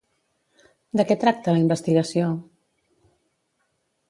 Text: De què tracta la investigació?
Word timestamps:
De 1.01 1.05
què 1.11 1.17
tracta 1.25 1.55
la 1.57 1.61
investigació? 1.67 2.31